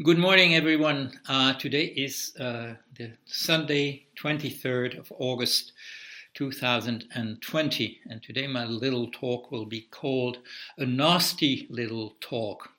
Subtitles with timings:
[0.00, 1.10] Good morning, everyone.
[1.28, 5.72] Uh, today is uh, the Sunday, 23rd of August,
[6.34, 10.38] 2020, and today my little talk will be called
[10.76, 12.70] A Nasty Little Talk.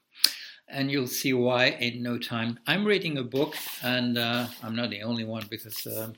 [0.70, 2.58] And you'll see why in no time.
[2.68, 6.14] I'm reading a book, and uh, I'm not the only one because uh,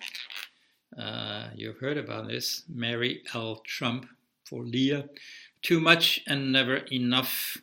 [1.02, 3.64] uh, you've heard about this Mary L.
[3.66, 4.06] Trump
[4.46, 5.10] for Leah.
[5.64, 7.58] Too much and never enough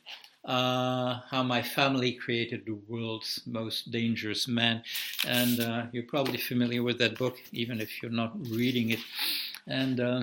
[0.49, 4.83] uh, how my family created the world's most dangerous man.
[5.27, 9.01] And uh, you're probably familiar with that book, even if you're not reading it.
[9.67, 10.23] And uh,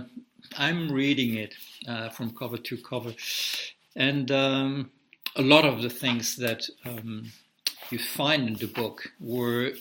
[0.58, 1.54] I'm reading it
[1.88, 3.14] uh, from cover to cover.
[3.96, 4.92] And um,
[5.36, 7.32] a lot of the things that um,
[7.92, 9.74] you find in the book were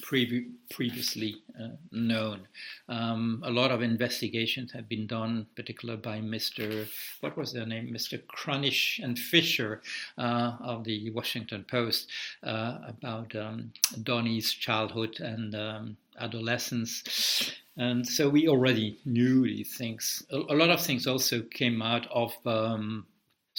[0.00, 2.46] previ- previously uh, known.
[2.88, 6.88] Um, a lot of investigations have been done, particularly by Mr.
[7.20, 7.92] What was their name?
[7.92, 8.20] Mr.
[8.26, 9.82] Kranish and Fisher
[10.18, 12.10] uh, of the Washington Post
[12.42, 17.52] uh, about um, Donnie's childhood and um, adolescence.
[17.76, 20.24] And so we already knew these things.
[20.30, 23.06] A, a lot of things also came out of um,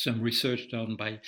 [0.01, 1.19] some research done by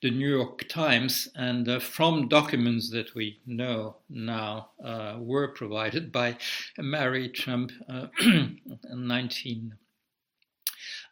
[0.00, 6.10] the New York Times, and uh, from documents that we know now uh, were provided
[6.10, 6.36] by
[6.78, 8.06] Mary Trump, uh,
[8.90, 9.74] 19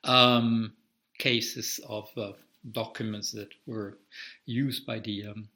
[0.05, 0.73] um,
[1.19, 2.33] cases of uh,
[2.73, 3.99] documents that were
[4.47, 5.49] used by the um,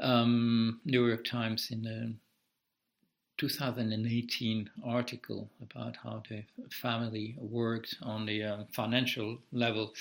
[0.00, 2.14] um, New York Times in the
[3.38, 9.94] 2018 article about how the family worked on the uh, financial level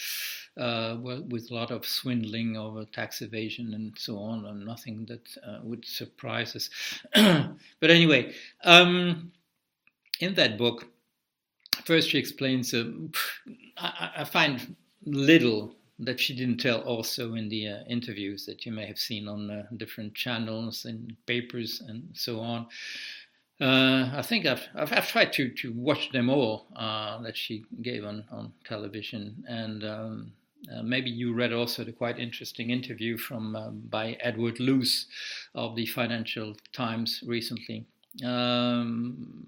[0.58, 5.38] uh, with a lot of swindling over tax evasion and so on, and nothing that
[5.48, 6.70] uh, would surprise us.
[7.80, 9.32] but anyway, um,
[10.20, 10.88] in that book,
[11.84, 12.92] first she explains, uh,
[13.78, 18.72] I, I, find little that she didn't tell also in the uh, interviews that you
[18.72, 22.68] may have seen on uh, different channels and papers and so on.
[23.60, 27.66] Uh, I think I've, I've, I've tried to to watch them all uh, that she
[27.82, 30.32] gave on on television, and um,
[30.72, 35.08] uh, maybe you read also the quite interesting interview from um, by Edward Luce
[35.56, 37.86] of the Financial Times recently.
[38.24, 39.48] Um,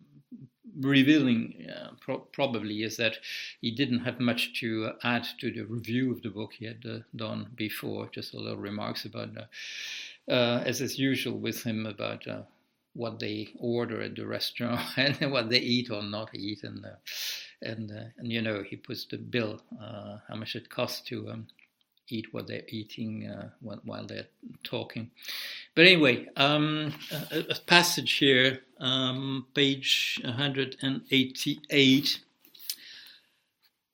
[0.79, 3.17] revealing uh, pro- probably is that
[3.61, 6.99] he didn't have much to add to the review of the book he had uh,
[7.15, 12.25] done before, just a little remarks about, uh, as is usual with him, about
[12.93, 16.89] what they order at the restaurant and what they eat or not eat, and uh,
[17.61, 21.29] and uh, and you know he puts the bill uh, how much it costs to
[21.29, 21.47] um,
[22.11, 24.27] eat what they're eating uh, while they're
[24.63, 25.11] talking.
[25.75, 26.93] But anyway, um,
[27.31, 32.19] a, a, passage here, um, page 188.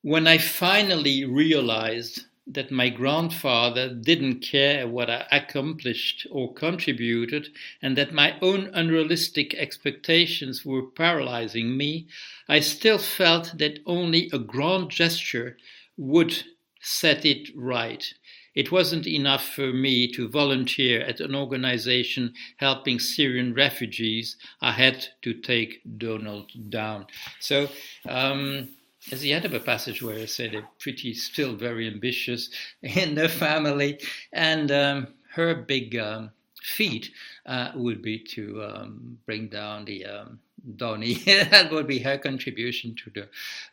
[0.01, 7.49] When I finally realized that my grandfather didn't care what I accomplished or contributed,
[7.81, 12.07] and that my own unrealistic expectations were paralyzing me,
[12.47, 15.57] I still felt that only a grand gesture
[15.97, 16.43] would
[16.81, 18.13] set it right.
[18.53, 24.37] It wasn't enough for me to volunteer at an organization helping Syrian refugees.
[24.61, 27.07] I had to take Donald down.
[27.39, 27.67] So,
[28.07, 28.69] um,
[29.11, 32.49] as the end of a passage where I said they're pretty still very ambitious
[32.81, 33.99] in the family,
[34.33, 37.11] and um, her big um, feat
[37.45, 40.39] uh, would be to um, bring down the um,
[40.75, 41.13] Donny.
[41.25, 43.11] that would be her contribution to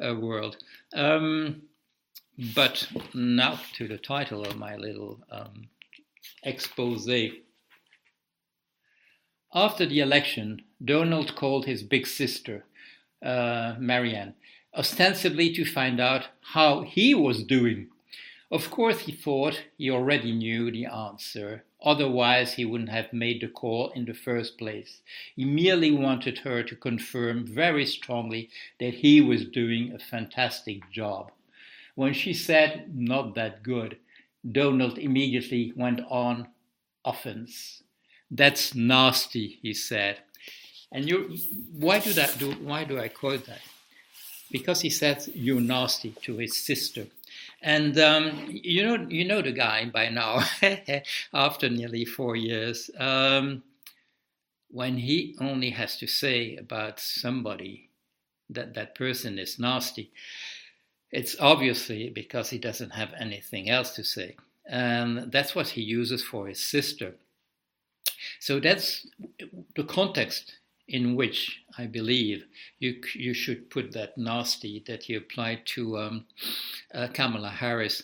[0.00, 0.59] the uh, world.
[0.94, 1.62] Um,
[2.54, 5.69] but now to the title of my little um,
[6.43, 7.09] expose.
[9.54, 12.64] After the election, Donald called his big sister,
[13.22, 14.34] uh, Marianne,
[14.77, 17.88] ostensibly to find out how he was doing.
[18.50, 23.49] Of course, he thought he already knew the answer, otherwise, he wouldn't have made the
[23.49, 25.00] call in the first place.
[25.34, 31.32] He merely wanted her to confirm very strongly that he was doing a fantastic job.
[31.94, 33.97] When she said, not that good,
[34.50, 36.49] Donald immediately went on
[37.05, 37.82] offense.
[38.31, 40.19] That's nasty, he said.
[40.91, 41.37] And you,
[41.73, 42.38] why do that?
[42.38, 43.61] Do, why do I quote that?
[44.52, 47.06] Because he says you're nasty" to his sister.
[47.62, 50.44] And um, you know, you know the guy by now.
[51.34, 53.62] after nearly four years, um,
[54.70, 57.90] when he only has to say about somebody
[58.50, 60.10] that that person is nasty,
[61.10, 66.22] it's obviously because he doesn't have anything else to say, and that's what he uses
[66.25, 67.14] for his sister.
[68.40, 69.06] So that's
[69.76, 70.58] the context
[70.93, 72.44] in which I believe
[72.79, 76.27] you you should put that nasty that you applied to um,
[76.94, 78.03] uh, Kamala Harris.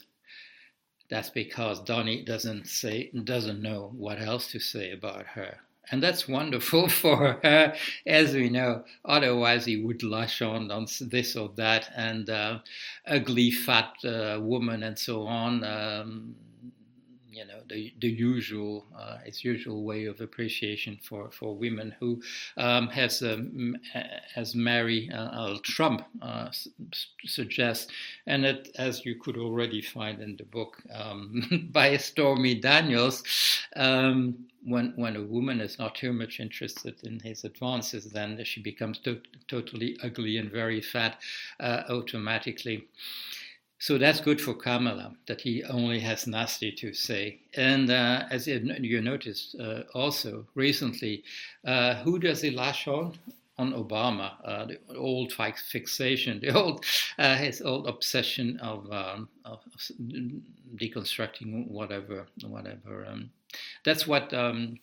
[1.11, 5.58] that's because Donny doesn't say doesn't know what else to say about her.
[5.90, 7.75] And that's wonderful for her,
[8.06, 8.85] as we know.
[9.05, 12.58] Otherwise, he would lash on on this or that, and uh,
[13.06, 15.64] ugly fat uh, woman, and so on.
[15.64, 16.35] Um,
[17.38, 22.20] you know the the usual uh, its usual way of appreciation for, for women who
[22.56, 23.76] um, has um,
[24.35, 26.49] as Mary uh, Trump uh,
[27.25, 27.87] suggests,
[28.26, 33.23] and it, as you could already find in the book um, by Stormy Daniels.
[33.76, 38.61] Um, when, when a woman is not too much interested in his advances, then she
[38.61, 41.19] becomes to- totally ugly and very fat
[41.61, 42.87] uh, automatically.
[43.78, 47.40] So that's good for Kamala that he only has nasty to say.
[47.54, 51.22] And uh, as you noticed uh, also recently,
[51.64, 53.14] uh, who does he lash on?
[53.60, 56.84] On Obama, uh, the old fixation, the old
[57.19, 59.58] uh, his old obsession of, um, of,
[60.76, 63.04] deconstructing whatever, whatever.
[63.04, 63.30] Um,
[63.84, 64.78] that's what um,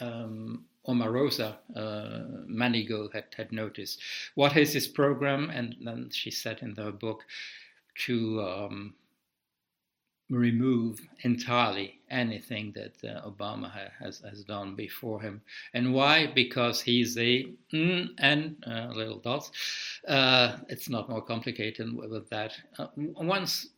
[0.00, 4.00] um, Omarosa uh, Manigault had, had noticed.
[4.34, 5.50] What is his program?
[5.50, 7.24] And then she said in the book,
[8.04, 8.94] to um,
[10.30, 15.40] remove entirely anything that uh, Obama ha- has, has done before him.
[15.74, 16.26] And why?
[16.34, 19.50] Because he's a mm, and uh, little dots.
[20.06, 22.52] Uh, it's not more complicated with that.
[22.78, 23.68] Uh, once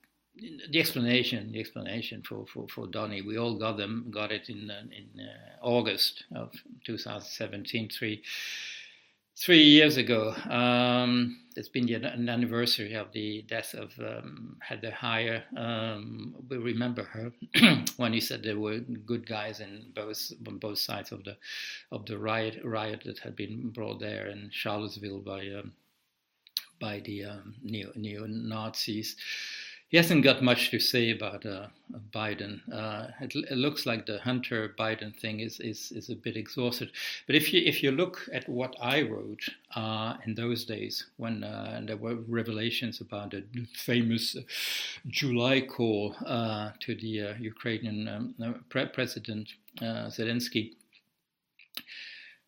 [0.70, 4.70] the explanation, the explanation for, for, for Donny, we all got them, got it in
[4.70, 6.52] uh, in uh, August of
[6.84, 7.90] 2017.
[7.90, 8.22] Three
[9.38, 10.34] three years ago.
[10.50, 15.42] Um, it's been the, an anniversary of the death of um, Heather Heyer.
[15.56, 17.32] Um, we remember her
[17.96, 21.36] when he said there were good guys in both on both sides of the
[21.90, 25.72] of the riot riot that had been brought there in Charlottesville by um,
[26.80, 29.16] by the um, neo neo Nazis
[29.88, 31.68] he hasn't got much to say about uh,
[32.12, 32.60] Biden.
[32.70, 36.92] Uh, it, it, looks like the Hunter Biden thing is, is, is a bit exhausted.
[37.26, 41.42] But if you if you look at what I wrote uh, in those days when
[41.42, 44.36] uh, there were revelations about the famous
[45.06, 49.48] July call uh, to the uh, Ukrainian um, President
[49.80, 50.72] Zelensky.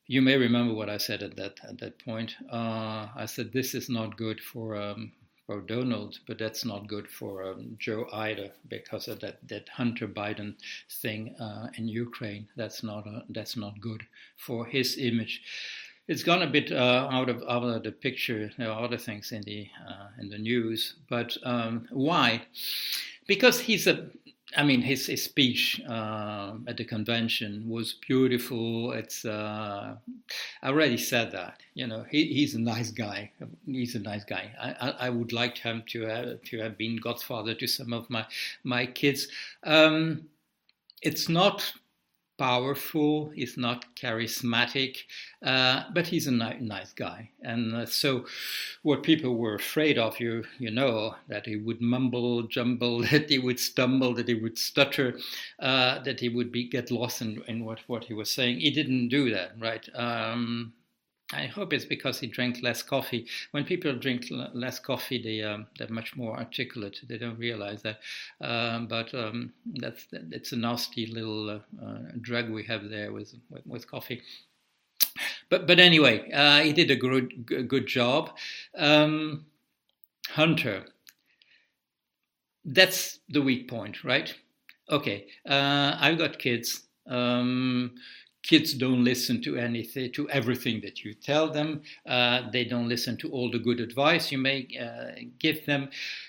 [0.07, 2.37] You may remember what I said at that at that point.
[2.53, 5.13] I said this is not good for um,
[5.51, 10.07] for Donald, but that's not good for um, Joe either because of that, that Hunter
[10.07, 10.55] Biden
[11.03, 12.47] thing uh, in Ukraine.
[12.55, 14.03] That's not uh, that's not good
[14.37, 15.43] for his image.
[16.07, 18.49] It's gone a bit uh, out of out of the picture.
[18.57, 22.43] There are other things in the uh, in the news, but um, why?
[23.27, 24.07] Because he's a
[24.57, 28.93] I mean, his, his speech uh, at the convention was beautiful.
[28.93, 29.95] It's uh,
[30.63, 31.61] I already said that.
[31.75, 33.31] You know, he, he's a nice guy.
[33.65, 34.51] He's a nice guy.
[34.61, 38.11] I, I, I, would like him to have to have been godfather to some of
[38.11, 38.27] my
[38.65, 39.29] my kids.
[39.63, 40.29] Um,
[41.03, 41.73] it's not
[42.41, 44.97] powerful, he's not charismatic,
[45.43, 47.29] uh, but he's a ni- nice guy.
[47.43, 48.25] And uh, so,
[48.83, 53.39] what people were afraid of, you you know, that he would mumble, jumble, that he
[53.39, 55.19] would stumble, that he would stutter,
[55.59, 58.61] uh, that he would be get lost in, in what, what he was saying.
[58.61, 59.87] He didn't do that, right?
[59.95, 60.73] Um,
[61.33, 63.27] I hope it's because he drank less coffee.
[63.53, 67.01] When people drink less coffee, they um, they're much more articulate.
[67.09, 68.01] They don't realize that,
[68.41, 73.35] um, but um, that's it's a nasty little uh, uh, drug we have there with
[73.49, 74.23] with, with coffee.
[75.49, 78.31] But but anyway, uh, he did a good good job.
[78.77, 79.47] Um,
[80.31, 80.85] Hunter,
[82.65, 84.35] that's the weak point, right?
[84.91, 86.87] Okay, uh, I've got kids.
[87.07, 87.95] Um,
[88.43, 93.17] kids don't listen to anything to everything that you tell them uh, they don't listen
[93.17, 95.89] to all the good advice you may uh, give them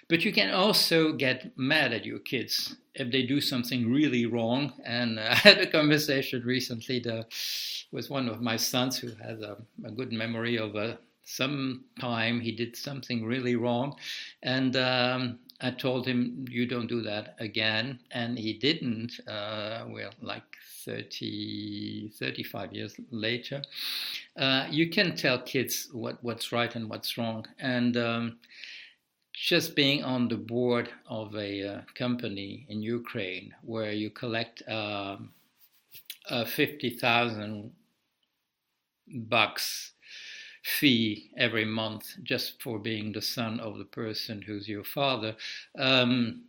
[0.09, 4.73] but you can also get mad at your kids if they do something really wrong
[4.85, 7.25] and uh, i had a conversation recently the,
[7.91, 12.41] with one of my sons who has a, a good memory of uh, some time
[12.41, 13.95] he did something really wrong
[14.43, 17.99] and um, I told him, you don't do that again.
[18.09, 19.19] And he didn't.
[19.27, 23.61] Uh, well, like 30, 35 years later,
[24.37, 27.45] uh, you can tell kids what, what's right and what's wrong.
[27.59, 28.37] And um,
[29.33, 35.31] just being on the board of a uh, company in Ukraine where you collect um,
[36.29, 37.71] 50,000
[39.07, 39.93] bucks
[40.63, 45.35] fee every month just for being the son of the person who's your father,
[45.77, 46.43] um,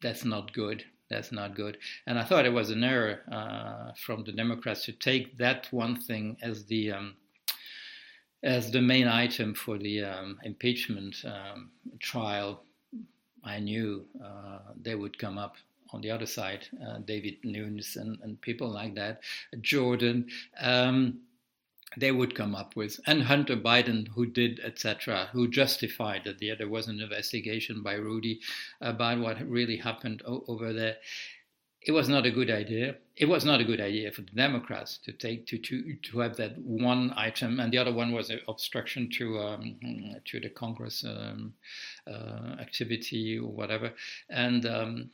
[0.00, 0.84] that's not good.
[1.10, 1.78] That's not good.
[2.06, 6.00] And I thought it was an error uh, from the Democrats to take that one
[6.00, 7.16] thing as the um,
[8.42, 12.62] as the main item for the um, impeachment um, trial
[13.44, 15.56] I knew uh, they would come up
[15.90, 19.22] on the other side, uh, David Nunes and, and, people like that,
[19.62, 20.28] Jordan.
[20.60, 21.20] Um,
[21.96, 26.54] they would come up with, and Hunter Biden, who did, etc., who justified that yeah,
[26.56, 28.40] there was an investigation by Rudy
[28.80, 30.96] about what really happened o- over there.
[31.80, 32.96] It was not a good idea.
[33.16, 36.36] It was not a good idea for the Democrats to take to to to have
[36.36, 39.76] that one item, and the other one was obstruction to um,
[40.26, 41.54] to the Congress um,
[42.06, 43.92] uh, activity or whatever.
[44.28, 45.10] And um,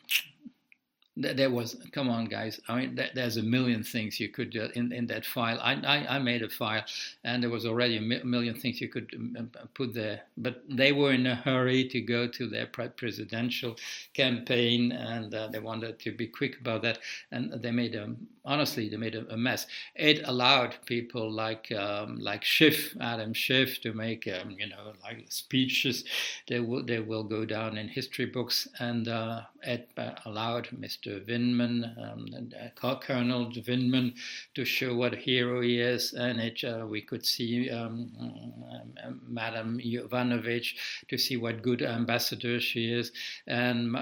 [1.16, 2.60] there was come on guys.
[2.68, 5.60] I mean there's a million things you could do in, in that file.
[5.60, 6.84] I, I, I made a file
[7.22, 10.22] and there was already a million things you could um, um, put there.
[10.36, 13.76] But they were in a hurry to go to their presidential
[14.12, 16.98] campaign and uh, they wanted to be quick about that.
[17.30, 19.66] And they made a honestly they made a, a mess.
[19.94, 25.26] It allowed people like um, like Schiff Adam Schiff to make um, you know like
[25.28, 26.04] speeches.
[26.48, 31.03] They will they will go down in history books and uh, it uh, allowed Mr
[31.04, 31.24] Mr.
[31.26, 32.50] Vindman, um,
[32.82, 34.14] uh, Colonel Vindman,
[34.54, 36.12] to show what a hero he is.
[36.14, 38.10] And it, uh, we could see um,
[39.04, 40.74] um, Madam Yovanovitch
[41.08, 43.12] to see what good ambassador she is,
[43.46, 43.92] and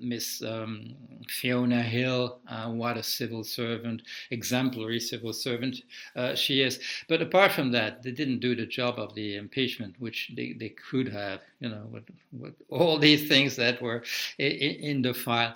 [0.00, 0.94] Miss um,
[1.28, 5.82] Fiona Hill, uh, what a civil servant, exemplary civil servant
[6.16, 6.80] uh, she is.
[7.08, 10.70] But apart from that, they didn't do the job of the impeachment, which they, they
[10.70, 14.02] could have, you know, with, with all these things that were
[14.38, 15.54] in, in the file.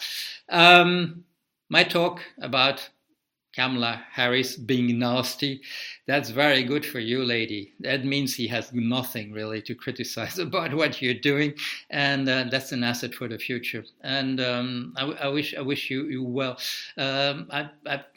[0.48, 1.25] Um,
[1.68, 2.88] my talk about
[3.56, 5.62] Kamala Harris being nasty,
[6.06, 7.72] that's very good for you, lady.
[7.80, 11.54] That means he has nothing really to criticize about what you're doing,
[11.88, 13.82] and uh, that's an asset for the future.
[14.02, 16.58] And um, I, I, wish I wish you, you well.
[16.98, 17.70] Um, I,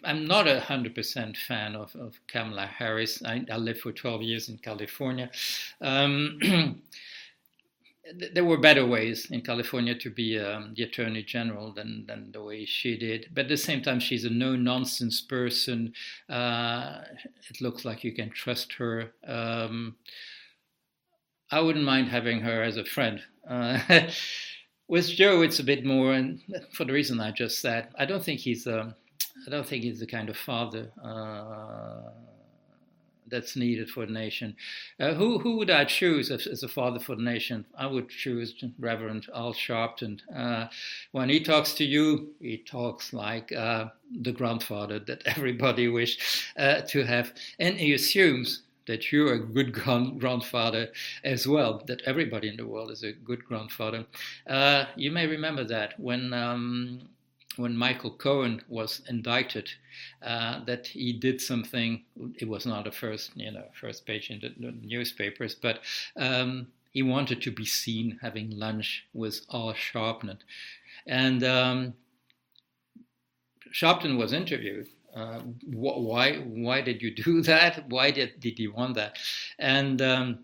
[0.03, 3.23] am not a hundred percent fan of, of Kamala Harris.
[3.23, 5.31] I, I, lived for 12 years in California.
[5.79, 6.81] Um,
[8.33, 12.43] there were better ways in California to be um, the attorney general than, than the
[12.43, 13.29] way she did.
[13.33, 15.93] But at the same time, she's a no nonsense person.
[16.29, 17.01] Uh,
[17.49, 19.11] it looks like you can trust her.
[19.27, 19.95] Um,
[21.51, 23.21] I wouldn't mind having her as a friend.
[23.47, 23.79] Uh,
[24.87, 26.41] with Joe, it's a bit more, and
[26.73, 28.95] for the reason I just said, I don't think he's a, um,
[29.47, 30.91] I don't think he's the kind of father.
[31.03, 32.11] Uh,
[33.29, 34.55] that's needed for the nation.
[34.99, 37.65] Uh, who who would I choose as, as, a father for the nation?
[37.77, 40.19] I would choose Reverend Al Sharpton.
[40.35, 40.67] Uh,
[41.11, 43.89] when he talks to you, he talks like uh,
[44.21, 49.71] the grandfather that everybody wish uh, to have, and he assumes that you're a good
[49.71, 50.87] grandfather
[51.23, 54.03] as well, that everybody in the world is a good grandfather.
[54.47, 57.07] Uh, you may remember that when um,
[57.59, 59.69] when Michael Cohen was indicted,
[60.21, 62.03] uh, that he did something.
[62.35, 65.81] It was not a first, you know, first page in the, newspapers, but
[66.15, 70.37] um, he wanted to be seen having lunch with Al Sharpton,
[71.05, 71.93] and um,
[73.73, 74.87] Sharpton was interviewed.
[75.13, 76.37] Uh, wh- why?
[76.37, 77.89] Why did you do that?
[77.89, 79.17] Why did did you want that?
[79.59, 80.39] And um,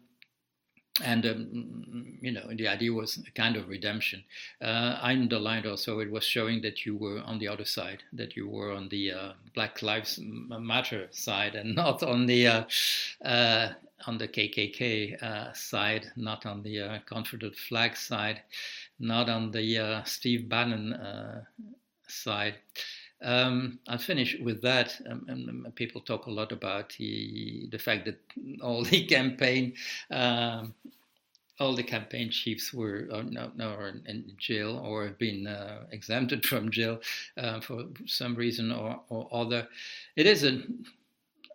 [1.03, 4.23] and um, you know the idea was a kind of redemption.
[4.61, 8.35] Uh, i underlined also it was showing that you were on the other side that
[8.35, 12.63] you were on the uh, black lives matter side and not on the uh,
[13.25, 13.73] uh
[14.07, 18.41] on the kkk uh, side not on the uh, confederate flag side
[18.99, 20.95] not on the steve bannon
[22.07, 22.55] side
[23.21, 24.99] um, I'll finish with that.
[25.09, 28.19] Um, and people talk a lot about the the fact that
[28.61, 29.73] all the campaign.
[30.11, 30.73] Um,
[31.59, 36.45] all the campaign chiefs were uh, no, no, in jail or have been uh, exempted
[36.49, 36.99] from jail
[37.37, 39.67] uh, for some reason or, or other.
[40.15, 40.63] It is a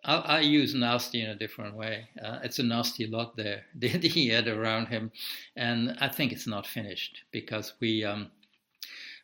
[0.03, 2.07] I, I use nasty in a different way.
[2.23, 5.11] Uh, it's a nasty lot there that he had around him,
[5.55, 8.31] and I think it's not finished because we um,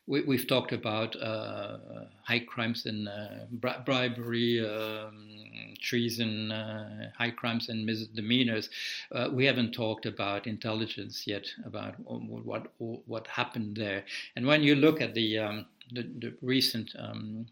[0.08, 1.78] we, have talked about uh,
[2.24, 8.70] high crimes and uh, bri- bribery, um, treason, uh, high crimes and misdemeanors.
[9.12, 14.06] Uh, we haven't talked about intelligence yet, about what what happened there.
[14.36, 17.48] And when you look at the um, the, the, recent um,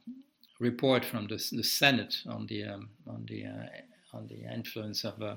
[0.59, 3.65] report from the, the, Senate on the um, on the uh,
[4.15, 5.35] on the influence of uh,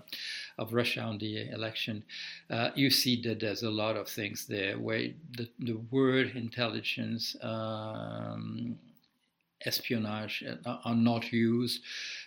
[0.59, 2.05] of Russia on the election,
[2.51, 7.37] uh, you see that there's a lot of things there where the, the word intelligence.
[7.43, 8.79] Um,
[9.67, 11.83] espionage uh, are not used,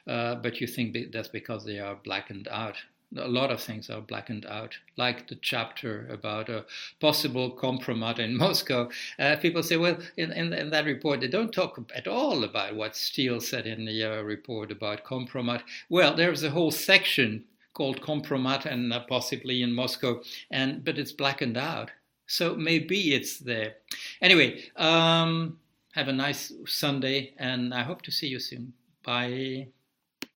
[0.05, 2.75] uh, but you think that's because they are blackened out
[3.17, 6.65] a lot of things are blackened out, like the chapter about a
[6.99, 8.89] possible compromise in Moscow.
[9.19, 12.75] Uh, people say, well, in, in, in, that report, they don't talk at all about
[12.75, 15.61] what Steele said in the uh, report about compromise.
[15.89, 21.11] Well, there's a whole section called compromise and uh, possibly in Moscow, and but it's
[21.11, 21.91] blackened out.
[22.27, 23.75] So maybe it's there.
[24.21, 25.57] Anyway, um,
[25.93, 28.73] have a nice Sunday, and I hope to see you soon.
[29.03, 29.67] Bye.